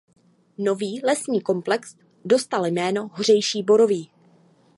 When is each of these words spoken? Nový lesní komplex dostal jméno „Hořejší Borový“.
Nový 0.57 1.01
lesní 1.03 1.41
komplex 1.41 1.95
dostal 2.25 2.65
jméno 2.65 3.09
„Hořejší 3.13 3.63
Borový“. 3.63 4.11